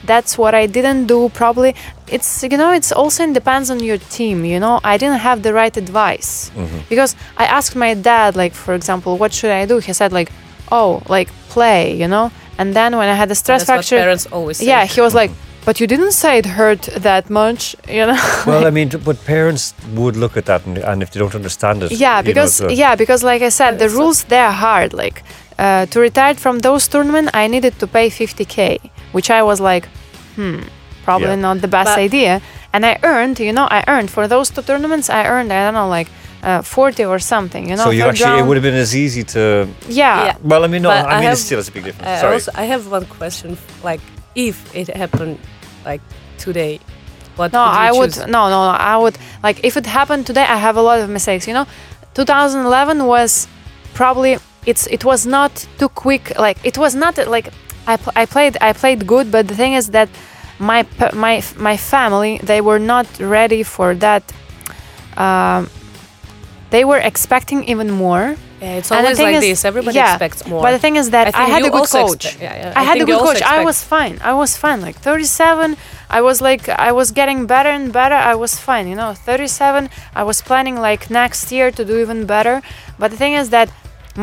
that's 0.05 0.37
what 0.37 0.55
i 0.55 0.67
didn't 0.67 1.07
do 1.07 1.29
probably. 1.31 1.75
It's 2.17 2.43
you 2.43 2.59
know 2.63 2.71
it's 2.73 2.93
also 2.93 3.21
depends 3.33 3.71
on 3.71 3.79
your 3.81 3.97
team 4.17 4.45
you 4.45 4.61
know? 4.61 4.79
I 4.85 4.99
didn't 4.99 5.21
have 5.29 5.43
the 5.43 5.53
right 5.55 5.75
advice. 5.85 6.51
Because 6.91 7.17
i 7.39 7.45
asked 7.47 7.75
my 7.87 7.95
dad 7.95 8.37
like 8.37 8.53
for 8.65 8.75
example 8.75 9.17
what 9.23 9.33
should 9.33 9.51
i 9.51 9.65
do? 9.67 9.79
He 9.79 9.93
said 10.01 10.13
like 10.13 10.31
oh 10.79 10.91
like 11.17 11.29
play 11.55 11.81
you 12.03 12.09
know 12.15 12.27
and 12.59 12.69
then 12.79 12.91
when 13.01 13.09
i 13.15 13.17
had 13.23 13.31
a 13.37 13.39
stress 13.43 13.61
That's 13.61 13.69
what 13.71 13.77
fracture 13.77 14.01
parents 14.05 14.25
always 14.37 14.57
say. 14.59 14.67
yeah 14.73 14.85
he 14.95 15.01
was 15.07 15.15
like 15.21 15.31
but 15.67 15.75
you 15.81 15.87
didn't 15.93 16.13
say 16.23 16.33
it 16.43 16.47
hurt 16.61 16.83
that 17.09 17.25
much 17.41 17.63
you 17.99 18.05
know 18.09 18.21
Well, 18.51 18.65
I 18.71 18.73
mean, 18.79 18.89
but 19.09 19.17
parents 19.25 19.65
would 20.01 20.17
look 20.23 20.35
at 20.41 20.45
that, 20.51 20.61
and, 20.67 20.77
and 20.91 20.99
if 21.05 21.09
they 21.11 21.19
don't 21.23 21.35
understand 21.43 21.77
it, 21.85 21.91
yeah 21.93 22.01
you 22.19 22.23
know, 22.23 22.29
because 22.31 22.53
so- 22.61 22.69
yeah 22.83 22.95
because 23.03 23.21
like 23.31 23.43
i 23.49 23.51
said 23.61 23.73
the 23.85 23.89
rules 23.99 24.19
they're 24.33 24.57
hard 24.67 24.91
like 25.05 25.19
uh, 25.65 25.87
to 25.93 25.97
retire 26.09 26.35
from 26.45 26.57
those 26.69 26.85
tournaments 26.95 27.31
i 27.43 27.45
needed 27.55 27.75
to 27.83 27.87
pay 27.97 28.07
50k 28.21 28.59
which 29.17 29.29
i 29.39 29.41
was 29.51 29.59
like 29.71 29.85
hmm 30.37 30.61
probably 31.09 31.29
Yeah. 31.37 31.47
not 31.49 31.57
the 31.67 31.73
best 31.79 31.91
But- 31.95 32.07
idea 32.09 32.33
and 32.73 32.81
i 32.91 32.95
earned 33.13 33.37
you 33.49 33.53
know 33.59 33.67
i 33.79 33.81
earned 33.93 34.11
for 34.17 34.25
those 34.35 34.47
two 34.55 34.63
tournaments 34.71 35.07
i 35.19 35.23
earned 35.33 35.51
i 35.57 35.61
don't 35.65 35.77
know 35.81 35.89
like 35.99 36.09
uh, 36.45 36.63
40 36.63 37.05
or 37.07 37.19
something 37.19 37.69
you 37.71 37.77
know 37.77 37.85
so 37.85 37.91
you 37.91 38.03
third 38.03 38.11
actually, 38.11 38.39
it 38.41 38.47
would 38.47 38.57
have 38.57 38.63
been 38.71 38.81
as 38.87 38.95
easy 38.95 39.23
to. 39.35 39.41
yeah, 39.89 40.25
Yeah. 40.27 40.37
Well, 40.51 40.63
I 40.65 40.69
mean, 40.69 40.83
no, 40.83 40.91
But 40.91 41.07
I 41.07 41.11
I 41.11 41.15
mean, 41.15 41.23
have- 41.25 41.33
it's 41.39 41.43
still 41.47 41.59
it's 41.61 41.69
a 41.69 41.73
big 41.73 41.85
difference. 41.85 42.09
Uh, 42.09 42.21
Sorry. 42.21 42.35
also, 42.35 42.51
I 42.63 42.65
have 42.73 42.83
one 42.97 43.07
question. 43.19 43.57
Like, 43.91 44.01
if 44.35 44.57
it 44.81 44.89
happened, 45.03 45.39
like 45.91 46.03
today, 46.45 46.81
what 47.37 47.53
No, 47.53 47.61
would 47.65 47.73
you 47.75 47.89
I 47.89 47.91
would 47.99 48.17
no, 48.37 48.43
no, 48.55 48.59
no. 48.71 48.77
I 48.93 48.97
would 49.03 49.17
like 49.47 49.59
if 49.69 49.75
it 49.77 49.87
happened 49.87 50.23
today. 50.27 50.47
I 50.57 50.59
have 50.67 50.77
a 50.83 50.83
lot 50.83 50.99
of 51.05 51.09
mistakes. 51.09 51.45
You 51.49 51.55
know, 51.59 51.67
2011 52.15 53.07
was 53.07 53.49
probably 53.95 54.33
it's 54.67 54.87
it 54.97 55.03
was 55.05 55.27
not 55.27 55.53
too 55.79 55.89
quick. 56.05 56.25
Like 56.47 56.59
it 56.71 56.77
was 56.79 56.95
not 56.95 57.15
like 57.37 57.47
I 57.93 57.97
pl- 58.03 58.17
I 58.23 58.25
played 58.27 58.55
I 58.69 58.73
played 58.73 59.01
good, 59.07 59.27
but 59.31 59.43
the 59.49 59.55
thing 59.63 59.73
is 59.81 59.87
that 59.91 60.09
my 60.59 60.81
my 61.27 61.43
my 61.69 61.77
family 61.77 62.33
they 62.51 62.61
were 62.61 62.79
not 62.95 63.07
ready 63.19 63.63
for 63.65 63.95
that. 64.07 64.23
Um, 65.17 65.69
they 66.75 66.85
were 66.91 67.03
expecting 67.11 67.61
even 67.73 67.89
more. 68.05 68.25
Yeah, 68.61 68.79
it's 68.79 68.91
always 68.91 69.19
like 69.27 69.37
is- 69.37 69.47
this. 69.47 69.65
Everybody 69.71 69.97
yeah, 69.97 70.15
expects 70.15 70.41
more. 70.51 70.63
But 70.65 70.73
the 70.77 70.83
thing 70.85 70.97
is 71.03 71.07
that 71.17 71.27
I, 71.29 71.33
think 71.37 71.51
had 71.57 71.65
a 71.71 71.73
good 71.77 71.89
coach. 71.99 72.25
expect- 72.25 72.43
yeah, 72.47 72.55
yeah, 72.61 72.81
I, 72.81 72.83
had 72.91 72.99
a 73.05 73.07
good 73.11 73.23
coach. 73.29 73.43
I 73.57 73.59
was 73.71 73.79
fine. 73.95 74.15
I 74.31 74.35
was 74.43 74.51
fine. 74.65 74.79
Like 74.89 74.97
37, 74.97 75.77
I 76.19 76.21
was 76.29 76.37
like 76.49 76.65
I 76.89 76.91
was 77.01 77.09
getting 77.21 77.39
better 77.55 77.71
and 77.79 77.87
better. 78.01 78.19
I 78.33 78.35
was 78.45 78.53
fine. 78.69 78.85
You 78.91 78.97
know, 79.01 79.11
37, 79.15 79.89
I 80.21 80.23
was 80.31 80.39
planning 80.49 80.77
like 80.89 81.03
next 81.23 81.53
year 81.57 81.71
to 81.77 81.83
do 81.91 81.95
even 82.05 82.27
better. 82.35 82.57
But 83.01 83.09
the 83.13 83.19
thing 83.23 83.35
is 83.35 83.51
that 83.57 83.69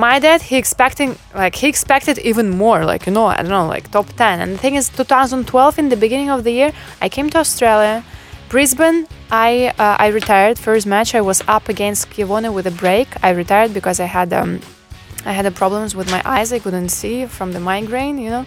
my 0.06 0.16
dad 0.26 0.40
he 0.50 0.56
expecting 0.64 1.10
like 1.44 1.56
he 1.62 1.68
expected 1.74 2.16
even 2.30 2.48
more. 2.64 2.80
Like 2.92 3.04
you 3.08 3.14
know, 3.18 3.28
I 3.28 3.38
don't 3.44 3.56
know, 3.58 3.68
like 3.76 3.86
top 3.98 4.08
10. 4.14 4.42
And 4.44 4.50
the 4.56 4.62
thing 4.64 4.76
is, 4.76 4.90
2012 4.90 5.80
in 5.82 5.88
the 5.94 6.00
beginning 6.06 6.30
of 6.36 6.44
the 6.44 6.54
year, 6.60 6.72
I 7.06 7.08
came 7.16 7.30
to 7.34 7.38
Australia. 7.46 8.04
Brisbane, 8.52 9.08
I 9.32 9.72
uh, 9.80 9.96
I 9.98 10.08
retired 10.08 10.60
first 10.60 10.86
match. 10.86 11.16
I 11.16 11.22
was 11.22 11.42
up 11.48 11.70
against 11.70 12.02
Schiavone 12.10 12.50
with 12.50 12.68
a 12.68 12.72
break. 12.72 13.08
I 13.24 13.30
retired 13.30 13.74
because 13.74 14.02
I 14.02 14.08
had 14.08 14.34
um, 14.34 14.60
I 15.26 15.32
had 15.32 15.46
a 15.46 15.52
problems 15.52 15.96
with 15.96 16.12
my 16.12 16.22
eyes. 16.26 16.52
I 16.52 16.60
couldn't 16.60 16.90
see 16.90 17.28
from 17.28 17.54
the 17.54 17.62
migraine, 17.62 18.18
you 18.18 18.30
know. 18.30 18.46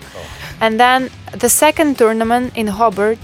And 0.60 0.78
then 0.78 1.08
the 1.32 1.48
second 1.48 1.96
tournament 1.96 2.52
in 2.54 2.66
Hobart, 2.66 3.18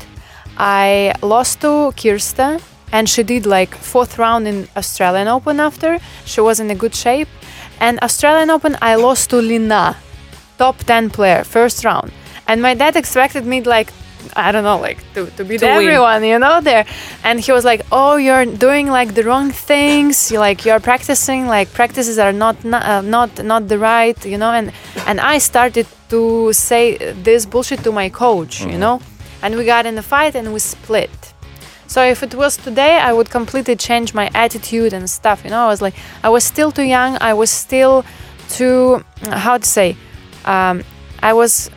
I 0.56 1.12
lost 1.20 1.60
to 1.60 1.92
Kirsta, 2.00 2.62
and 2.92 3.10
she 3.10 3.25
did 3.25 3.44
like 3.44 3.75
fourth 3.75 4.16
round 4.16 4.49
in 4.49 4.66
Australian 4.75 5.28
Open. 5.28 5.60
After 5.60 5.99
she 6.25 6.40
was 6.40 6.60
in 6.60 6.70
a 6.70 6.75
good 6.75 6.94
shape, 6.94 7.28
and 7.78 7.99
Australian 8.00 8.49
Open, 8.49 8.78
I 8.80 8.94
lost 8.94 9.28
to 9.30 9.37
Li 9.37 9.58
Na, 9.58 9.96
top 10.56 10.78
ten 10.78 11.10
player, 11.10 11.44
first 11.44 11.84
round. 11.84 12.10
And 12.49 12.62
my 12.62 12.72
dad 12.72 12.96
expected 12.96 13.44
me 13.44 13.60
like. 13.60 13.92
I 14.37 14.53
don't 14.53 14.65
know, 14.65 14.79
like 14.79 14.99
to, 15.15 15.27
to 15.37 15.45
beat 15.45 15.61
To 15.61 15.67
win. 15.67 15.77
everyone, 15.77 16.25
you 16.25 16.39
know, 16.39 16.61
there. 16.61 16.85
And 17.25 17.41
he 17.41 17.53
was 17.53 17.65
like, 17.65 17.83
"Oh, 17.91 18.17
you're 18.17 18.47
doing 18.47 18.87
like 18.89 19.15
the 19.15 19.23
wrong 19.25 19.50
things. 19.50 20.31
You 20.31 20.39
like 20.39 20.65
you're 20.65 20.81
practicing 20.81 21.47
like 21.47 21.73
practices 21.73 22.19
are 22.19 22.33
not 22.33 22.65
not 22.65 22.83
uh, 22.85 23.00
not, 23.03 23.31
not 23.45 23.69
the 23.69 23.79
right, 23.79 24.19
you 24.25 24.39
know." 24.39 24.53
And 24.53 24.73
and 25.07 25.21
I 25.21 25.39
started 25.39 25.87
to 26.11 26.53
say 26.53 26.97
this 27.23 27.47
bullshit 27.47 27.81
to 27.85 27.93
my 27.93 28.09
coach, 28.11 28.61
you 28.62 28.79
know. 28.79 29.00
And 29.43 29.57
we 29.57 29.65
got 29.65 29.87
in 29.87 29.97
a 29.99 30.03
fight 30.03 30.35
and 30.35 30.53
we 30.53 30.59
split. 30.61 31.11
So 31.87 32.03
if 32.05 32.23
it 32.23 32.35
was 32.35 32.57
today, 32.57 32.99
I 32.99 33.12
would 33.12 33.31
completely 33.31 33.75
change 33.75 34.15
my 34.15 34.31
attitude 34.35 34.93
and 34.93 35.09
stuff. 35.11 35.43
You 35.45 35.50
know, 35.50 35.65
I 35.65 35.67
was 35.67 35.83
like, 35.83 35.95
I 36.23 36.29
was 36.29 36.45
still 36.45 36.71
too 36.71 36.85
young. 36.85 37.17
I 37.21 37.33
was 37.35 37.50
still 37.50 38.05
too, 38.49 39.03
how 39.29 39.59
to 39.59 39.67
say, 39.67 39.97
um, 40.45 40.85
I 41.23 41.33
was 41.33 41.69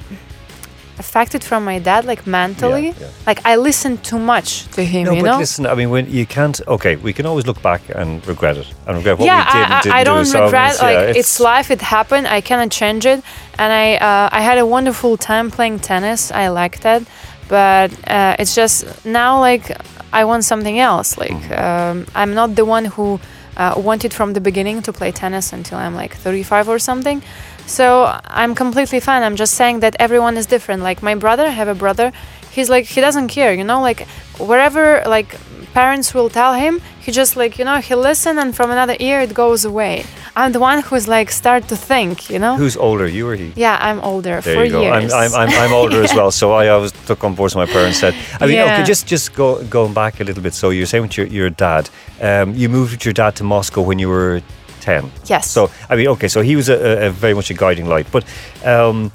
affected 0.99 1.43
from 1.43 1.63
my 1.65 1.79
dad, 1.79 2.05
like 2.05 2.25
mentally. 2.27 2.87
Yeah, 2.87 2.93
yeah. 2.99 3.07
Like 3.27 3.39
I 3.45 3.55
listened 3.55 4.03
too 4.03 4.19
much 4.19 4.67
to 4.75 4.83
him. 4.83 5.05
No, 5.05 5.11
you 5.13 5.21
but 5.23 5.31
know. 5.31 5.37
listen, 5.39 5.65
I 5.65 5.75
mean, 5.75 5.89
when 5.89 6.09
you 6.09 6.25
can't, 6.25 6.61
okay, 6.67 6.95
we 6.97 7.13
can 7.13 7.25
always 7.25 7.45
look 7.47 7.61
back 7.61 7.81
and 7.95 8.25
regret 8.27 8.57
it 8.57 8.67
and 8.87 8.97
regret 8.97 9.17
what 9.19 9.25
yeah, 9.25 9.39
we 9.39 9.51
did 9.53 9.63
and 9.65 9.73
I, 9.73 9.81
didn't 9.81 9.95
I, 9.95 9.99
I 9.99 10.03
do. 10.03 10.09
don't 10.11 10.25
So 10.25 10.43
regret. 10.45 10.71
it's- 10.73 10.81
like 10.81 10.93
yeah, 11.15 11.19
it's, 11.19 11.39
life. 11.39 11.71
It 11.71 11.81
happened. 11.81 12.27
I 12.27 12.41
cannot 12.41 12.71
change 12.71 13.05
it. 13.05 13.23
And 13.59 13.71
I, 13.73 13.95
uh, 13.95 14.29
I 14.31 14.41
had 14.41 14.57
a 14.57 14.65
wonderful 14.65 15.17
time 15.17 15.49
playing 15.51 15.79
tennis. 15.79 16.31
I 16.31 16.47
liked 16.49 16.85
it, 16.85 17.03
but 17.47 17.91
uh, 18.09 18.35
it's 18.39 18.55
just 18.55 18.85
now 19.05 19.39
like 19.39 19.65
I 20.11 20.25
want 20.25 20.43
something 20.45 20.79
else. 20.79 21.17
Like 21.17 21.31
Mm-hmm. 21.31 21.53
um, 21.99 22.05
I'm 22.15 22.33
not 22.33 22.55
the 22.55 22.65
one 22.65 22.85
who 22.85 23.19
uh, 23.57 23.73
wanted 23.77 24.13
from 24.13 24.33
the 24.33 24.41
beginning 24.41 24.81
to 24.83 24.91
play 24.93 25.11
tennis 25.11 25.53
until 25.53 25.77
I'm 25.77 25.95
like 25.95 26.15
35 26.15 26.69
or 26.69 26.79
something. 26.79 27.21
So 27.65 28.17
I'm 28.25 28.55
completely 28.55 28.99
fine. 28.99 29.23
I'm 29.23 29.35
just 29.35 29.53
saying 29.55 29.79
that 29.81 29.95
everyone 29.99 30.37
is 30.37 30.45
different. 30.45 30.83
Like 30.83 31.01
my 31.01 31.15
brother, 31.15 31.45
I 31.45 31.49
have 31.49 31.67
a 31.67 31.75
brother. 31.75 32.11
He's 32.51 32.69
like 32.69 32.85
he 32.85 33.01
doesn't 33.01 33.29
care, 33.29 33.53
you 33.53 33.63
know. 33.63 33.81
Like 33.81 34.07
wherever 34.37 35.01
like 35.07 35.35
parents 35.73 36.13
will 36.13 36.29
tell 36.29 36.53
him, 36.53 36.81
he 36.99 37.11
just 37.11 37.35
like 37.35 37.57
you 37.57 37.65
know 37.65 37.77
he 37.77 37.95
listen 37.95 38.37
and 38.37 38.55
from 38.55 38.69
another 38.69 38.95
ear 38.99 39.21
it 39.21 39.33
goes 39.33 39.65
away. 39.65 40.05
I'm 40.35 40.51
the 40.51 40.59
one 40.59 40.81
who's 40.81 41.07
like 41.07 41.29
start 41.31 41.67
to 41.69 41.75
think, 41.75 42.29
you 42.29 42.39
know. 42.39 42.55
Who's 42.55 42.75
older, 42.77 43.07
you 43.07 43.27
or 43.29 43.35
he? 43.35 43.53
Yeah, 43.55 43.77
I'm 43.79 43.99
older. 44.01 44.41
There 44.41 44.55
four 44.55 44.65
you 44.65 44.71
go. 44.71 44.81
years. 44.81 45.13
I'm, 45.13 45.31
I'm, 45.33 45.49
I'm, 45.49 45.49
I'm 45.49 45.73
older 45.73 46.01
as 46.03 46.11
well, 46.19 46.31
so 46.31 46.53
I 46.53 46.69
always 46.69 46.91
took 46.91 47.23
on 47.23 47.35
board 47.35 47.53
what 47.53 47.67
my 47.67 47.73
parents 47.73 47.99
said. 47.99 48.15
I 48.41 48.45
mean, 48.47 48.55
Yeah. 48.55 48.73
okay, 48.73 48.83
just 48.83 49.07
just 49.07 49.33
go 49.35 49.63
going 49.65 49.93
back 49.93 50.19
a 50.19 50.23
little 50.23 50.41
bit. 50.43 50.53
So 50.55 50.69
you're 50.71 50.87
saying 50.87 51.03
with 51.03 51.17
your, 51.17 51.27
your 51.27 51.49
dad, 51.51 51.89
um, 52.21 52.53
you 52.55 52.67
moved 52.67 52.91
with 52.93 53.05
your 53.05 53.13
dad 53.13 53.35
to 53.37 53.43
Moscow 53.43 53.81
when 53.81 53.99
you 53.99 54.09
were 54.09 54.41
ten. 54.83 55.11
yes. 55.29 55.49
So 55.49 55.69
I 55.89 55.95
mean, 55.95 56.07
okay, 56.07 56.27
so 56.27 56.41
he 56.41 56.55
was 56.55 56.69
a, 56.69 57.07
a, 57.07 57.09
very 57.09 57.33
much 57.33 57.51
a 57.51 57.53
guiding 57.53 57.87
light. 57.87 58.07
But 58.11 58.23
um, 58.65 59.11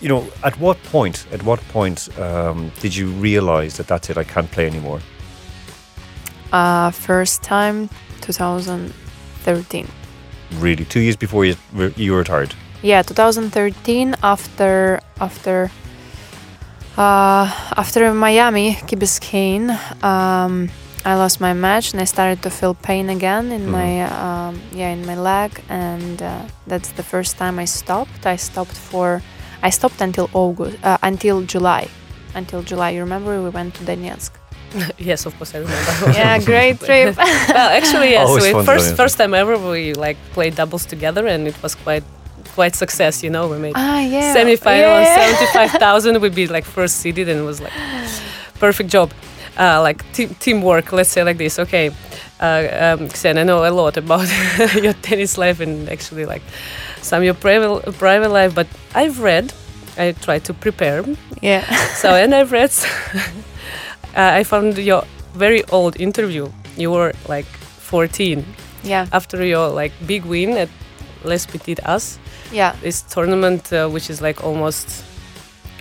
you 0.00 0.08
know, 0.08 0.26
at 0.42 0.54
what 0.60 0.76
point? 0.92 1.26
At 1.32 1.42
what 1.42 1.60
point 1.72 2.08
um, 2.18 2.70
did 2.80 2.94
you 2.94 3.08
realize 3.22 3.76
that 3.76 3.86
that's 3.86 4.10
it? 4.10 4.16
I 4.16 4.24
can't 4.24 4.50
play 4.50 4.66
anymore. 4.66 5.00
uh, 6.52 6.90
first 6.90 7.42
time 7.42 7.88
2013. 8.20 9.86
Really, 10.60 10.84
two 10.84 11.00
years 11.00 11.16
before 11.16 11.44
you 11.44 11.56
you 11.96 12.16
retired. 12.16 12.54
Yeah, 12.82 13.02
2013 13.02 14.14
after 14.22 15.00
after 15.20 15.70
uh, 16.96 17.46
after 17.76 18.14
Miami 18.14 18.74
Key 18.86 18.96
Biscayne, 18.96 19.70
um, 20.02 20.68
I 21.08 21.14
lost 21.14 21.40
my 21.40 21.54
match 21.54 21.92
and 21.92 22.02
I 22.02 22.04
started 22.04 22.42
to 22.42 22.50
feel 22.50 22.74
pain 22.74 23.08
again 23.08 23.44
in 23.56 23.62
Mhm. 23.62 23.76
my 23.78 23.90
um, 24.22 24.52
yeah 24.80 24.90
in 24.96 25.02
my 25.10 25.16
leg 25.30 25.50
and 25.68 26.16
uh, 26.20 26.30
that's 26.70 26.90
the 26.98 27.02
first 27.12 27.32
time 27.42 27.54
I 27.64 27.66
stopped. 27.80 28.22
I 28.34 28.36
stopped 28.36 28.76
for 28.90 29.08
I 29.68 29.70
stopped 29.78 30.00
until 30.08 30.26
August 30.44 30.76
uh, 30.84 30.98
until 31.10 31.36
July 31.54 31.84
until 32.34 32.60
July. 32.70 32.90
You 32.96 33.00
remember 33.08 33.30
we 33.46 33.50
went 33.58 33.70
to 33.76 33.82
Donetsk? 33.88 34.32
yes, 35.10 35.24
of 35.26 35.32
course 35.38 35.54
I 35.56 35.58
remember. 35.66 35.92
yeah, 36.20 36.38
great 36.52 36.76
trip. 36.88 37.16
well, 37.56 37.70
actually, 37.78 38.10
yes. 38.10 38.28
Always 38.28 38.54
we, 38.54 38.64
first 38.70 38.88
first 39.00 39.16
time 39.20 39.32
ever 39.42 39.54
we 39.56 39.94
like 40.06 40.18
played 40.36 40.54
doubles 40.60 40.84
together, 40.84 41.24
and 41.32 41.40
it 41.48 41.56
was 41.62 41.74
quite 41.86 42.04
quite 42.54 42.74
success. 42.84 43.22
You 43.24 43.30
know, 43.34 43.44
we 43.52 43.56
made 43.56 43.76
ah 43.76 44.00
yeah. 44.00 44.34
semi-final 44.36 45.00
yeah. 45.00 45.24
and 45.24 45.36
75,000 45.80 46.20
We 46.20 46.28
be 46.28 46.46
like 46.56 46.66
first 46.66 46.94
seeded 47.00 47.28
and 47.30 47.38
it 47.40 47.46
was 47.52 47.60
like 47.64 47.72
perfect 48.64 48.90
job 48.90 49.08
uh, 49.58 49.82
like 49.82 50.04
team 50.12 50.34
teamwork 50.40 50.92
let's 50.92 51.10
say 51.10 51.22
like 51.24 51.38
this 51.38 51.58
okay 51.58 51.90
uh, 52.40 52.94
um, 52.98 53.08
Xen, 53.08 53.36
I 53.38 53.42
know 53.42 53.64
a 53.64 53.70
lot 53.72 53.96
about 53.96 54.28
your 54.74 54.92
tennis 55.02 55.36
life 55.38 55.60
and 55.60 55.88
actually 55.88 56.24
like 56.24 56.42
some 57.02 57.22
your 57.24 57.34
private 57.34 57.92
private 57.98 58.30
life 58.30 58.54
but 58.54 58.66
I've 58.94 59.20
read 59.20 59.52
I 59.98 60.12
tried 60.12 60.44
to 60.44 60.54
prepare 60.54 61.04
Yeah. 61.42 61.64
so 61.94 62.14
and 62.14 62.34
I've 62.34 62.52
read 62.52 62.70
uh, 64.16 64.38
I 64.40 64.44
found 64.44 64.78
your 64.78 65.04
very 65.34 65.64
old 65.72 66.00
interview 66.00 66.50
you 66.76 66.90
were 66.90 67.12
like 67.28 67.46
14 67.46 68.44
Yeah. 68.84 69.06
after 69.12 69.44
your 69.44 69.68
like 69.70 69.92
big 70.06 70.24
win 70.24 70.56
at 70.56 70.68
Les 71.24 71.46
Petites 71.46 71.80
As 71.84 72.18
Yeah. 72.52 72.74
this 72.82 73.02
tournament, 73.02 73.72
uh, 73.72 73.88
which 73.88 74.08
is 74.10 74.20
like 74.22 74.44
almost 74.44 75.04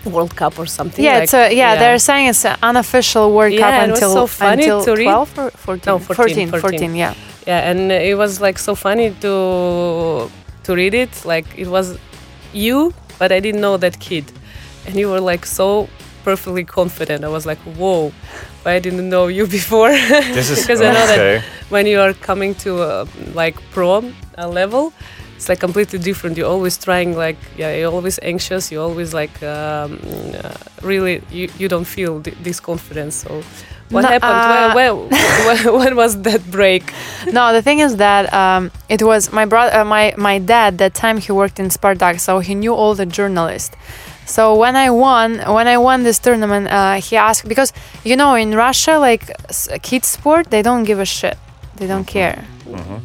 World 0.06 0.36
Cup 0.36 0.58
or 0.60 0.66
something. 0.66 1.04
Yeah, 1.04 1.16
like, 1.16 1.24
it's 1.24 1.34
a, 1.34 1.54
yeah, 1.54 1.76
they're 1.76 2.00
saying 2.00 2.28
it's 2.30 2.46
an 2.46 2.58
unofficial 2.64 3.34
World 3.34 3.54
Yeah, 3.54 3.60
Cup 3.62 3.74
and 3.74 3.92
it 3.92 3.96
until 3.96 4.14
so 4.14 4.28
funny 4.28 4.64
until 4.64 4.84
to 4.86 4.92
read. 4.96 5.04
12 5.06 5.40
or 5.40 5.52
14? 5.52 5.84
No, 5.92 6.00
14, 6.00 6.50
14, 6.50 6.62
14. 6.62 6.96
yeah. 6.96 7.14
yeah, 7.46 7.70
and 7.70 7.92
it 7.92 8.18
was 8.18 8.40
like 8.42 8.58
so 8.60 8.76
funny 8.76 9.12
to 9.22 10.30
to 10.64 10.76
read 10.76 10.94
it. 10.94 11.26
Like 11.26 11.46
it 11.58 11.68
was 11.68 11.98
you, 12.54 12.94
but 13.20 13.32
I 13.32 13.40
didn't 13.40 13.62
know 13.62 13.78
that 13.78 14.00
kid, 14.00 14.26
and 14.86 14.96
you 14.96 15.10
were 15.10 15.22
like 15.22 15.46
so 15.46 15.88
perfectly 16.24 16.64
confident. 16.66 17.24
I 17.24 17.30
was 17.30 17.46
like, 17.46 17.60
whoa, 17.78 18.12
but 18.64 18.74
I 18.74 18.80
didn't 18.80 19.08
know 19.10 19.28
you 19.28 19.48
before. 19.60 19.92
This 19.92 20.50
is 20.50 20.60
Because 20.64 20.82
I 20.82 20.92
know 20.92 21.08
that- 21.08 21.20
okay. 21.20 21.44
when 21.70 21.86
you 21.88 22.00
are 22.02 22.14
coming 22.14 22.54
to 22.66 22.82
uh, 22.82 23.06
like 23.34 23.56
pro 23.72 23.90
uh, 24.38 24.48
level 24.48 24.92
it's 25.38 25.48
like 25.50 25.60
completely 25.60 26.00
different 26.00 26.38
you're 26.38 26.50
always 26.50 26.78
trying 26.78 27.16
like 27.16 27.38
yeah 27.58 27.74
you're 27.78 27.92
always 27.92 28.20
anxious 28.24 28.72
you're 28.72 28.84
always 28.90 29.14
like 29.14 29.36
um, 29.44 30.00
uh, 30.36 30.54
really 30.82 31.22
you, 31.32 31.48
you 31.60 31.68
don't 31.70 31.86
feel 31.98 32.22
th- 32.22 32.38
this 32.44 32.60
confidence 32.60 33.16
so 33.24 33.44
what 33.92 34.02
No, 34.04 34.10
happened 34.10 34.42
uh, 34.44 34.72
where, 34.76 34.94
where, 34.96 34.96
when, 35.48 35.60
when 35.80 35.96
was 35.96 36.22
that 36.24 36.42
break 36.52 36.84
no, 37.32 37.54
the 37.54 37.62
thing 37.62 37.80
is 37.80 37.96
that 37.98 38.24
um, 38.34 38.72
it 38.90 39.02
was 39.02 39.32
my 39.32 39.46
brother, 39.46 39.74
uh, 39.80 39.86
my 39.86 40.14
my 40.18 40.40
dad. 40.40 40.78
That 40.78 40.94
time 40.94 41.18
he 41.20 41.32
worked 41.32 41.60
in 41.60 41.68
Spartak, 41.70 42.20
so 42.20 42.40
he 42.40 42.54
knew 42.56 42.74
all 42.74 42.96
the 42.96 43.06
journalists. 43.06 43.76
So 44.26 44.56
when 44.56 44.76
I 44.76 44.90
won, 44.90 45.40
when 45.58 45.68
I 45.68 45.78
won 45.78 46.04
this 46.04 46.20
tournament, 46.20 46.68
uh, 46.68 46.96
he 47.08 47.16
asked 47.18 47.48
because 47.48 47.72
you 48.04 48.16
know 48.16 48.36
in 48.36 48.50
Russia, 48.56 48.98
like 49.00 49.24
s- 49.50 49.70
kids 49.82 50.08
sport, 50.08 50.50
they 50.50 50.62
don't 50.62 50.84
give 50.84 51.00
a 51.00 51.06
shit. 51.06 51.38
They 51.78 51.88
don't 51.88 52.06
care. 52.08 52.46
Mhm. 52.66 53.02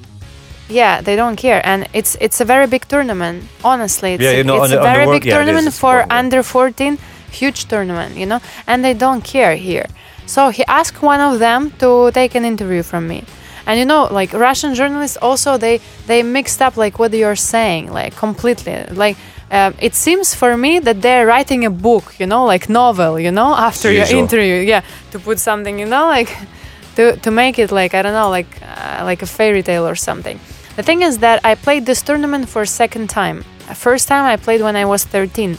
Yeah, 0.72 1.02
they 1.02 1.16
don't 1.16 1.36
care, 1.36 1.60
and 1.64 1.86
it's 1.92 2.16
it's 2.20 2.40
a 2.40 2.44
very 2.44 2.66
big 2.66 2.86
tournament. 2.88 3.44
Honestly, 3.62 4.14
it's, 4.14 4.22
Yeah, 4.22 4.32
a, 4.32 4.36
you 4.38 4.44
know, 4.44 4.62
it's 4.62 4.72
on 4.72 4.78
a 4.78 4.80
on 4.80 4.94
very 4.94 5.06
big 5.06 5.24
yeah, 5.24 5.36
tournament 5.36 5.66
it's 5.66 5.78
for 5.78 6.06
under 6.10 6.42
14, 6.42 6.98
huge 7.30 7.66
tournament, 7.66 8.16
you 8.16 8.26
know, 8.26 8.40
and 8.66 8.82
they 8.84 8.94
don't 8.94 9.22
care 9.22 9.56
here. 9.56 9.86
So 10.26 10.50
he 10.50 10.64
asked 10.66 11.02
one 11.02 11.20
of 11.20 11.38
them 11.38 11.70
to 11.78 12.10
take 12.12 12.34
an 12.34 12.44
interview 12.44 12.82
from 12.82 13.06
me, 13.06 13.24
and 13.66 13.78
you 13.78 13.84
know, 13.84 14.08
like 14.10 14.32
Russian 14.32 14.74
journalists 14.74 15.18
also 15.20 15.58
they 15.58 15.80
they 16.06 16.22
mixed 16.22 16.62
up 16.62 16.76
like 16.76 16.98
what 16.98 17.12
you're 17.12 17.36
saying, 17.54 17.92
like 17.92 18.16
completely, 18.16 18.84
like. 19.04 19.16
Um, 19.54 19.74
it 19.80 19.94
seems 19.94 20.34
for 20.34 20.56
me 20.56 20.78
that 20.78 21.02
they're 21.02 21.26
writing 21.26 21.66
a 21.66 21.70
book, 21.70 22.14
you 22.18 22.26
know, 22.26 22.46
like 22.46 22.70
novel, 22.70 23.20
you 23.20 23.30
know, 23.30 23.54
after 23.68 23.92
your 23.92 24.06
interview, 24.06 24.54
yeah, 24.54 24.80
to 25.10 25.18
put 25.18 25.38
something, 25.38 25.78
you 25.78 25.84
know, 25.84 26.06
like 26.06 26.34
to, 26.96 27.16
to 27.16 27.30
make 27.30 27.58
it 27.58 27.70
like 27.70 27.92
I 27.92 28.00
don't 28.00 28.14
know, 28.14 28.30
like 28.30 28.48
uh, 28.62 29.04
like 29.04 29.20
a 29.20 29.26
fairy 29.26 29.62
tale 29.62 29.86
or 29.86 29.94
something. 29.94 30.40
The 30.76 30.82
thing 30.82 31.02
is 31.02 31.18
that 31.18 31.44
I 31.44 31.54
played 31.54 31.86
this 31.86 32.02
tournament 32.02 32.48
for 32.48 32.64
second 32.64 33.10
time. 33.10 33.42
First 33.74 34.08
time 34.08 34.24
I 34.24 34.36
played 34.36 34.62
when 34.62 34.76
I 34.76 34.84
was 34.84 35.04
13, 35.04 35.58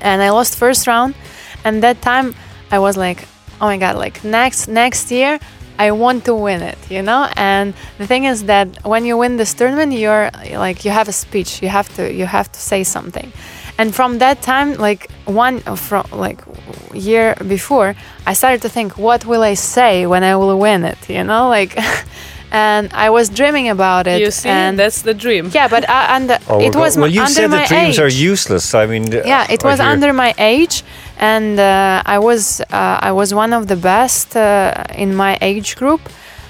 and 0.00 0.22
I 0.22 0.30
lost 0.30 0.56
first 0.56 0.86
round. 0.86 1.14
And 1.64 1.82
that 1.82 2.02
time 2.02 2.34
I 2.70 2.78
was 2.78 2.96
like, 2.96 3.26
oh 3.60 3.66
my 3.66 3.76
god, 3.76 3.96
like 3.96 4.24
next 4.24 4.68
next 4.68 5.10
year 5.10 5.38
I 5.78 5.92
want 5.92 6.24
to 6.24 6.34
win 6.34 6.62
it, 6.62 6.78
you 6.90 7.02
know. 7.02 7.28
And 7.36 7.74
the 7.98 8.06
thing 8.06 8.24
is 8.24 8.44
that 8.44 8.84
when 8.84 9.04
you 9.04 9.16
win 9.16 9.36
this 9.36 9.54
tournament, 9.54 9.92
you're 9.92 10.30
like 10.52 10.84
you 10.84 10.90
have 10.90 11.08
a 11.08 11.12
speech. 11.12 11.62
You 11.62 11.68
have 11.68 11.88
to 11.96 12.12
you 12.12 12.26
have 12.26 12.50
to 12.52 12.60
say 12.60 12.84
something. 12.84 13.32
And 13.78 13.94
from 13.94 14.18
that 14.18 14.42
time, 14.42 14.74
like 14.74 15.10
one 15.24 15.60
from 15.60 16.04
like 16.12 16.42
year 16.92 17.34
before, 17.48 17.94
I 18.26 18.34
started 18.34 18.60
to 18.62 18.68
think, 18.68 18.98
what 18.98 19.24
will 19.24 19.42
I 19.42 19.54
say 19.54 20.06
when 20.06 20.22
I 20.22 20.36
will 20.36 20.58
win 20.58 20.84
it? 20.84 21.08
You 21.08 21.24
know, 21.24 21.48
like, 21.48 21.78
and 22.52 22.92
I 22.92 23.08
was 23.10 23.28
dreaming 23.28 23.68
about 23.68 24.06
it. 24.06 24.20
you 24.20 24.30
see 24.30 24.48
and 24.48 24.78
that's 24.78 25.02
the 25.02 25.14
dream 25.14 25.50
yeah, 25.54 25.68
but 25.68 25.84
uh, 25.88 26.06
and 26.16 26.30
Oh, 26.48 26.58
we're 26.58 26.68
it 26.68 26.76
was 26.76 26.96
well. 26.96 27.08
You 27.08 27.22
under 27.22 27.32
said 27.34 27.50
my 27.50 27.58
that 27.58 27.68
dreams 27.68 27.96
age. 27.98 28.00
are 28.00 28.08
useless. 28.32 28.74
I 28.74 28.86
mean, 28.86 29.04
yeah, 29.12 29.46
it 29.50 29.62
was 29.64 29.78
hear- 29.80 29.88
under 29.88 30.12
my 30.12 30.34
age, 30.38 30.82
and 31.18 31.58
uh, 31.58 32.02
I 32.14 32.18
was 32.18 32.60
uh, 32.60 33.08
I 33.08 33.12
was 33.12 33.32
one 33.34 33.52
of 33.52 33.66
the 33.66 33.76
best 33.76 34.36
uh, 34.36 34.84
in 35.04 35.14
my 35.14 35.38
age 35.40 35.76
group. 35.76 36.00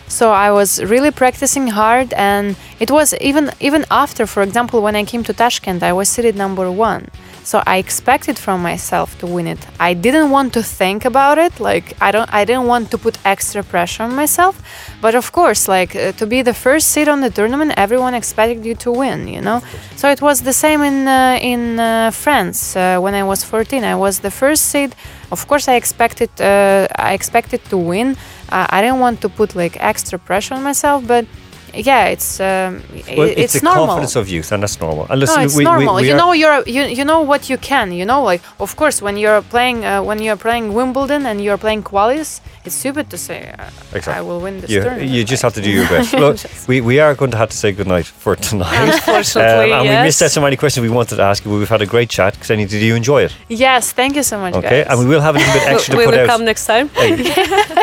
So 0.09 0.33
I 0.33 0.51
was 0.51 0.83
really 0.83 1.13
practicing 1.13 1.69
hard, 1.69 2.13
and 2.15 2.57
it 2.81 2.91
was 2.91 3.15
even 3.21 3.51
even 3.61 3.85
after, 3.91 4.27
for 4.27 4.43
example, 4.43 4.79
when 4.83 4.97
I 4.97 5.05
came 5.05 5.23
to 5.25 5.33
Tashkent, 5.33 5.83
I 5.83 5.93
was 5.93 6.09
seated 6.09 6.35
number 6.37 6.67
one. 6.71 7.03
So 7.51 7.61
I 7.67 7.79
expected 7.79 8.39
from 8.39 8.63
myself 8.63 9.19
to 9.19 9.27
win 9.27 9.49
it. 9.49 9.59
I 9.81 9.93
didn't 9.93 10.31
want 10.31 10.53
to 10.53 10.63
think 10.63 11.05
about 11.05 11.37
it. 11.37 11.59
Like 11.59 11.97
I 12.01 12.13
don't, 12.13 12.33
I 12.33 12.45
didn't 12.45 12.67
want 12.67 12.93
to 12.93 12.97
put 12.99 13.19
extra 13.25 13.65
pressure 13.65 14.05
on 14.05 14.15
myself. 14.15 14.55
But 15.01 15.17
of 15.17 15.33
course, 15.33 15.67
like 15.67 15.97
uh, 15.97 16.13
to 16.13 16.27
be 16.29 16.43
the 16.43 16.55
first 16.55 16.93
seed 16.93 17.09
on 17.09 17.23
the 17.23 17.31
tournament, 17.31 17.73
everyone 17.77 18.15
expected 18.15 18.65
you 18.65 18.77
to 18.85 18.93
win. 18.93 19.27
You 19.27 19.41
know. 19.41 19.63
So 19.97 20.09
it 20.09 20.23
was 20.23 20.43
the 20.43 20.53
same 20.53 20.81
in 20.83 21.09
uh, 21.09 21.41
in 21.43 21.81
uh, 21.81 22.13
France 22.13 22.77
uh, 22.77 23.01
when 23.01 23.15
I 23.15 23.25
was 23.25 23.43
14. 23.43 23.83
I 23.83 23.97
was 23.97 24.21
the 24.21 24.31
first 24.31 24.67
seed. 24.67 24.95
Of 25.33 25.49
course, 25.49 25.67
I 25.67 25.75
expected 25.75 26.31
uh, 26.41 26.87
I 27.11 27.15
expected 27.15 27.65
to 27.71 27.77
win. 27.77 28.17
Uh, 28.49 28.77
I 28.77 28.81
didn't 28.81 29.01
want 29.01 29.21
to 29.23 29.29
put 29.29 29.57
like 29.57 29.77
extra 29.81 30.21
pressure 30.21 30.55
on 30.55 30.63
myself, 30.63 31.05
but 31.05 31.27
yeah, 31.75 32.05
it's 32.15 32.41
um, 32.41 32.83
i- 33.09 33.15
Well, 33.17 33.29
it's, 33.37 33.55
the 33.55 33.61
normal. 33.63 33.87
confidence 33.87 34.17
of 34.17 34.29
youth, 34.29 34.53
and 34.53 34.63
that's 34.63 34.79
normal. 34.81 35.07
And 35.11 35.21
No, 35.21 35.41
it's 35.41 35.57
we, 35.57 35.65
normal. 35.65 35.95
We, 35.97 36.03
we 36.03 36.09
you 36.09 36.15
are- 36.15 36.19
know, 36.19 36.33
you're 36.33 36.63
you, 36.67 36.83
you 36.99 37.05
know 37.05 37.21
what 37.21 37.49
you 37.51 37.59
can. 37.59 37.93
You 37.93 38.05
know, 38.05 38.23
like 38.23 38.43
of 38.59 38.75
course 38.77 39.01
when 39.03 39.17
you're 39.17 39.43
playing 39.43 39.85
uh, 39.85 40.03
when 40.03 40.19
you're 40.23 40.37
playing 40.37 40.75
Wimbledon 40.75 41.27
and 41.27 41.41
you're 41.45 41.59
playing 41.59 41.83
qualis, 41.83 42.41
it's 42.65 42.75
stupid 42.75 43.09
to 43.11 43.19
say 43.19 43.39
uh, 43.59 43.65
I 43.93 43.97
Exactly. 43.97 44.27
will 44.29 44.41
win 44.41 44.61
this 44.61 44.71
you, 44.71 44.83
tournament. 44.83 45.11
you 45.11 45.25
just 45.25 45.43
have 45.43 45.55
to 45.55 45.63
do 45.63 45.71
your 45.71 45.89
best. 45.89 46.13
Look, 46.25 46.37
we, 46.69 46.81
we 46.81 47.01
are 47.01 47.15
going 47.15 47.31
to 47.31 47.37
have 47.39 47.51
to 47.51 47.57
say 47.57 47.73
goodnight 47.73 48.07
for 48.07 48.37
tonight. 48.37 48.95
unfortunately 48.95 49.73
Um, 49.73 49.81
and 49.87 49.89
we 49.89 50.05
missed 50.07 50.23
out 50.23 50.31
so 50.31 50.41
many 50.41 50.57
questions 50.57 50.83
we 50.83 50.91
wanted 50.95 51.17
to 51.17 51.23
ask 51.23 51.45
you. 51.45 51.51
but 51.51 51.59
We've 51.59 51.69
had 51.77 51.83
a 51.83 51.87
great 51.87 52.11
chat. 52.11 52.35
Ksenia, 52.41 52.69
did 52.69 52.83
you 52.83 52.95
enjoy 52.95 53.23
it? 53.25 53.33
Yes, 53.49 53.93
thank 53.93 54.15
you 54.17 54.23
so 54.23 54.39
much, 54.39 54.55
Okay, 54.55 54.83
guys. 54.85 54.87
and 54.91 54.99
we 55.01 55.07
will 55.07 55.21
have 55.23 55.37
a 55.37 55.39
little 55.39 55.55
bit 55.55 55.69
extra 55.75 55.93
to 55.93 55.99
will 55.99 56.07
put 56.07 56.15
you 56.15 56.21
out. 56.23 56.27
come 56.29 56.45
next 56.45 56.67
time 56.67 56.89
Hey, 56.91 57.17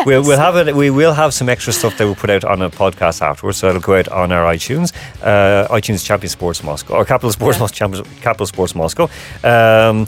we'll, 0.05 0.23
we'll 0.23 0.37
have 0.39 0.55
it. 0.57 0.75
We 0.75 0.89
will 0.89 1.13
have 1.13 1.33
some 1.33 1.49
extra 1.49 1.73
stuff 1.73 1.97
that 1.97 2.05
we'll 2.05 2.15
put 2.15 2.29
out 2.29 2.43
on 2.43 2.61
a 2.61 2.69
podcast 2.69 3.21
afterwards. 3.21 3.57
So 3.57 3.69
a 3.69 3.76
Capital 3.79 3.93
Kuwait 3.95 4.11
on 4.15 4.31
our 4.31 4.53
iTunes, 4.53 4.93
uh, 5.23 5.67
iTunes 5.73 6.05
Champion 6.05 6.29
Sports 6.29 6.63
Moscow, 6.63 6.95
or 6.95 7.05
Capital 7.05 7.31
Sports 7.31 7.57
Yeah. 7.57 7.61
Mos- 7.63 7.71
Champions, 7.71 8.07
Capital 8.21 8.45
Sports 8.45 8.75
Moscow. 8.75 9.03
Um, 9.43 10.07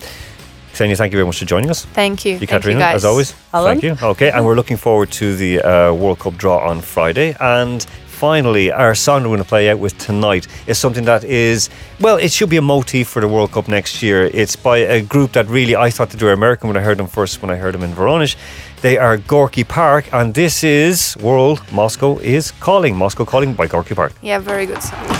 Ksenia, 0.74 0.96
thank 0.98 1.12
you 1.12 1.18
very 1.18 1.26
much 1.26 1.40
for 1.40 1.46
joining 1.46 1.70
us. 1.70 1.86
Thank 1.94 2.26
you. 2.26 2.34
You, 2.34 2.40
Thank 2.40 2.50
Katerina, 2.52 2.80
you 2.80 2.86
guys. 2.86 2.96
as 2.98 3.06
always. 3.06 3.34
Alan. 3.54 3.80
Thank 3.80 3.84
you. 4.02 4.08
Okay, 4.10 4.30
and 4.32 4.46
we're 4.46 4.56
looking 4.56 4.78
forward 4.78 5.12
to 5.14 5.36
the 5.36 5.62
uh, 5.62 5.94
World 5.94 6.20
Cup 6.20 6.38
draw 6.38 6.60
on 6.70 6.80
Friday. 6.82 7.36
And 7.40 7.82
finally, 8.08 8.72
our 8.72 8.94
song 8.96 9.24
we're 9.24 9.30
going 9.30 9.40
to 9.40 9.46
play 9.50 9.70
out 9.72 9.80
with 9.80 9.98
tonight 9.98 10.48
is 10.68 10.78
something 10.78 11.06
that 11.06 11.24
is, 11.24 11.70
well, 12.00 12.18
it 12.18 12.32
should 12.32 12.50
be 12.50 12.58
a 12.58 12.62
motif 12.62 13.08
for 13.08 13.20
the 13.22 13.28
World 13.28 13.52
Cup 13.52 13.68
next 13.68 14.04
year. 14.04 14.30
It's 14.34 14.56
by 14.56 14.78
a 14.78 15.02
group 15.02 15.32
that 15.34 15.48
really 15.48 15.76
I 15.76 15.90
thought 15.90 16.12
they 16.12 16.24
were 16.26 16.34
American 16.34 16.68
when 16.70 16.78
I 16.78 16.82
heard 16.82 16.98
them 17.00 17.08
first, 17.08 17.42
when 17.42 17.50
I 17.50 17.56
heard 17.56 17.74
them 17.74 17.84
in 17.84 17.92
Voronezh. 17.94 18.36
They 18.82 18.98
are 18.98 19.18
Gorky 19.18 19.66
Park, 19.66 20.06
and 20.14 20.34
this 20.34 20.64
is 20.64 21.18
World 21.20 21.62
Moscow 21.72 22.18
is 22.20 22.52
Calling. 22.62 22.96
Moscow 22.96 23.26
Calling 23.26 23.54
by 23.54 23.68
Gorky 23.68 23.94
Park. 23.94 24.14
Yeah, 24.22 24.40
very 24.40 24.66
good 24.66 24.82
song. 24.82 25.06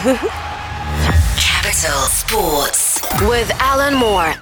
Capital 1.38 2.00
Sports 2.08 3.01
with 3.22 3.51
Alan 3.60 3.96
Moore. 3.96 4.34